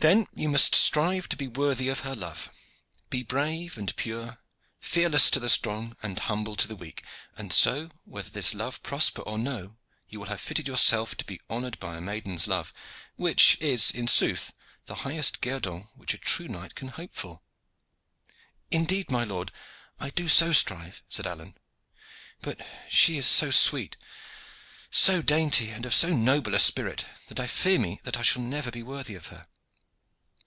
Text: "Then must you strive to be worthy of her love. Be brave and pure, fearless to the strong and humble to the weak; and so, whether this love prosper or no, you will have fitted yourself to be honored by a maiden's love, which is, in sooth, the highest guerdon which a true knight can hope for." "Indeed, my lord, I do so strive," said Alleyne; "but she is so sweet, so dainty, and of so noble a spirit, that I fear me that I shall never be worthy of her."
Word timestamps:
"Then 0.00 0.28
must 0.36 0.74
you 0.76 0.78
strive 0.78 1.28
to 1.28 1.36
be 1.36 1.48
worthy 1.48 1.88
of 1.88 2.00
her 2.00 2.14
love. 2.14 2.52
Be 3.10 3.24
brave 3.24 3.76
and 3.76 3.96
pure, 3.96 4.38
fearless 4.78 5.28
to 5.30 5.40
the 5.40 5.48
strong 5.48 5.96
and 6.04 6.16
humble 6.20 6.54
to 6.54 6.68
the 6.68 6.76
weak; 6.76 7.02
and 7.36 7.52
so, 7.52 7.90
whether 8.04 8.30
this 8.30 8.54
love 8.54 8.80
prosper 8.84 9.22
or 9.22 9.36
no, 9.38 9.76
you 10.08 10.20
will 10.20 10.28
have 10.28 10.40
fitted 10.40 10.68
yourself 10.68 11.16
to 11.16 11.24
be 11.24 11.40
honored 11.50 11.80
by 11.80 11.96
a 11.96 12.00
maiden's 12.00 12.46
love, 12.46 12.72
which 13.16 13.58
is, 13.60 13.90
in 13.90 14.06
sooth, 14.06 14.52
the 14.86 14.94
highest 15.02 15.40
guerdon 15.40 15.88
which 15.96 16.14
a 16.14 16.18
true 16.18 16.46
knight 16.46 16.76
can 16.76 16.86
hope 16.90 17.12
for." 17.12 17.40
"Indeed, 18.70 19.10
my 19.10 19.24
lord, 19.24 19.50
I 19.98 20.10
do 20.10 20.28
so 20.28 20.52
strive," 20.52 21.02
said 21.08 21.26
Alleyne; 21.26 21.56
"but 22.40 22.64
she 22.88 23.18
is 23.18 23.26
so 23.26 23.50
sweet, 23.50 23.96
so 24.92 25.22
dainty, 25.22 25.70
and 25.70 25.84
of 25.84 25.92
so 25.92 26.14
noble 26.14 26.54
a 26.54 26.60
spirit, 26.60 27.04
that 27.26 27.40
I 27.40 27.48
fear 27.48 27.80
me 27.80 28.00
that 28.04 28.16
I 28.16 28.22
shall 28.22 28.42
never 28.42 28.70
be 28.70 28.84
worthy 28.84 29.16
of 29.16 29.26
her." 29.26 29.48